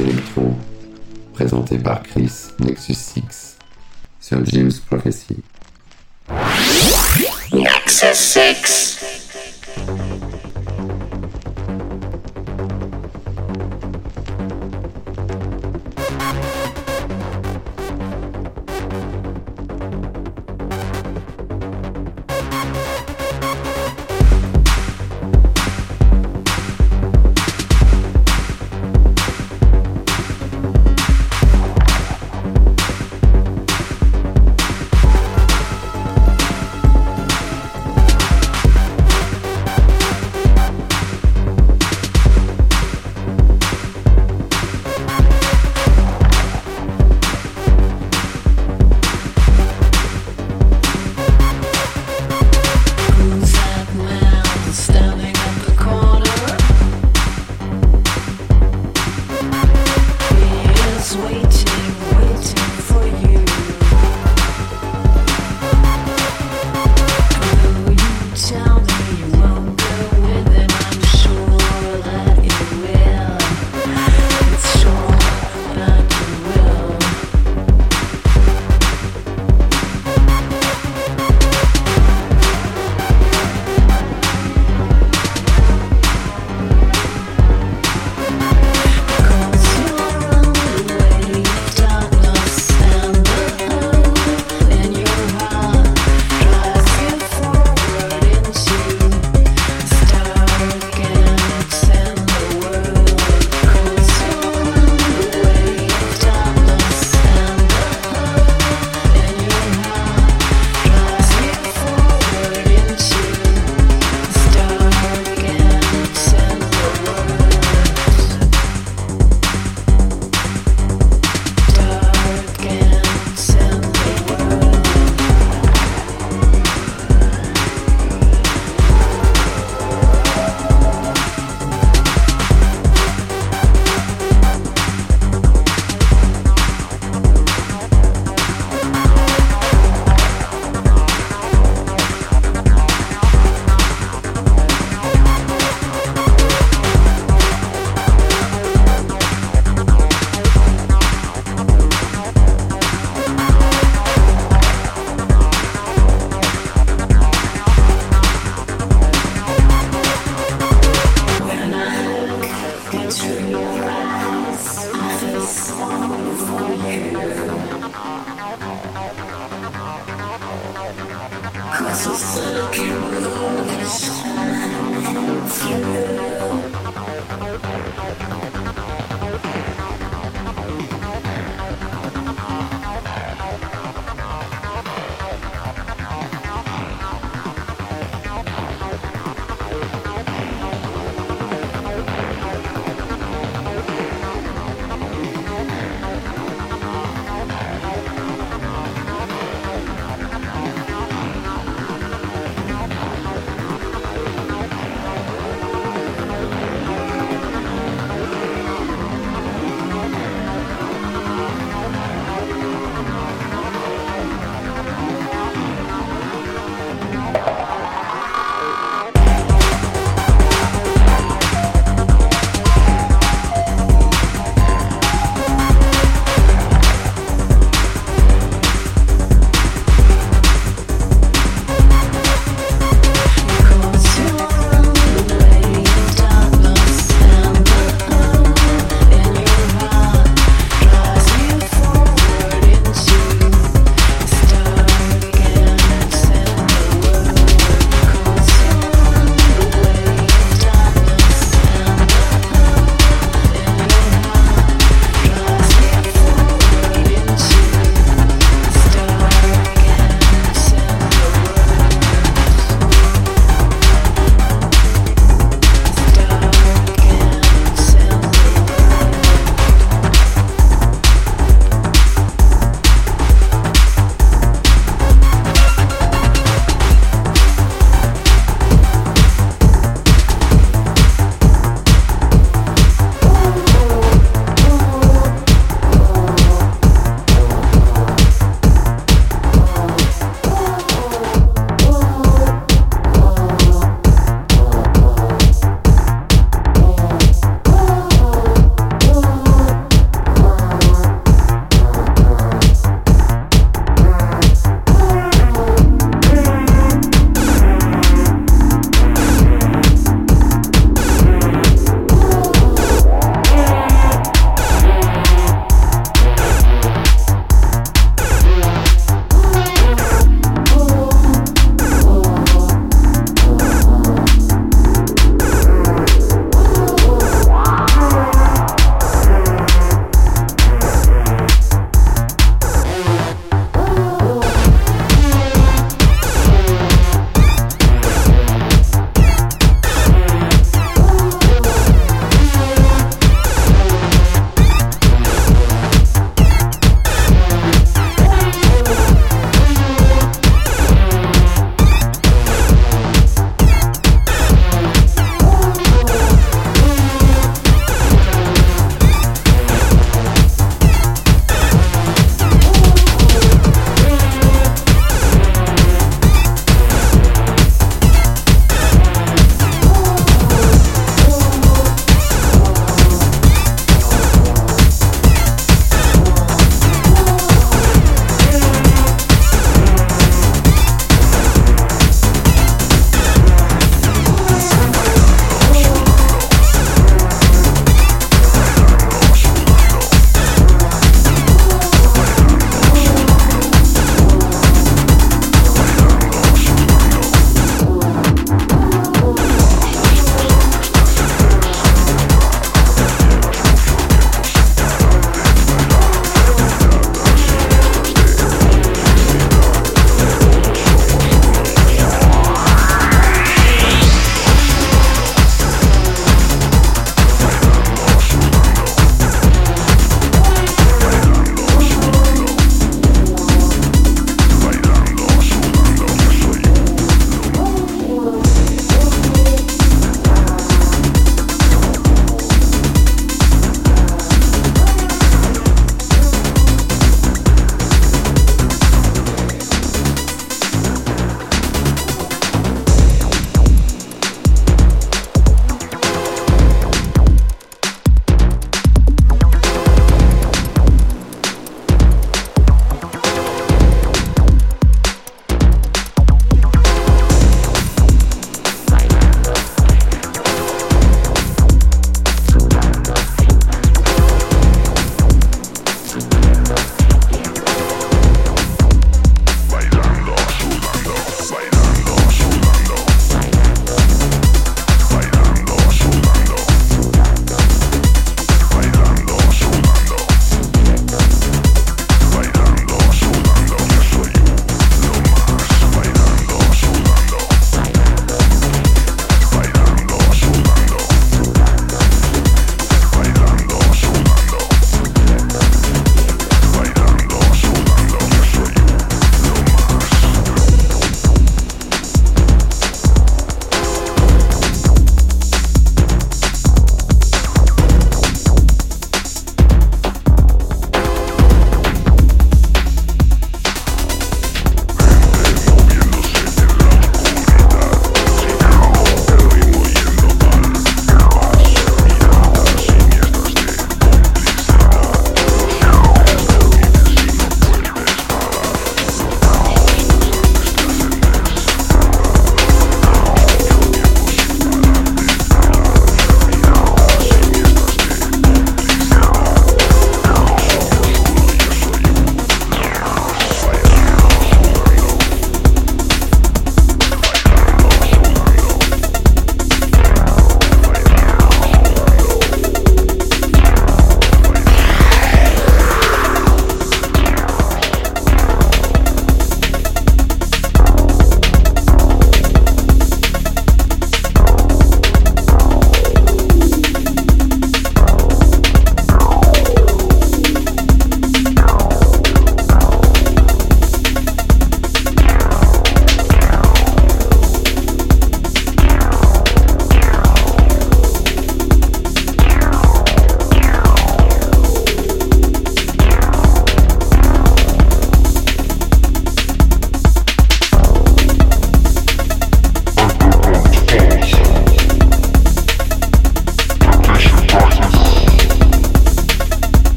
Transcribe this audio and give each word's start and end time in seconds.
Electro, 0.00 0.54
présenté 1.34 1.78
par 1.78 2.02
Chris 2.02 2.32
Nexus 2.58 2.94
6 2.94 3.56
sur 4.20 4.44
James 4.46 4.72
Prophecy. 4.88 5.36
Nexus 7.52 8.14
6 8.14 8.99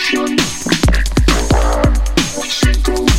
Thank 0.00 0.38
you. 2.88 3.17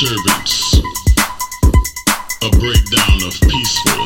Disturbance, 0.00 0.80
a 2.42 2.50
breakdown 2.58 3.22
of 3.22 3.38
peaceful 3.50 3.99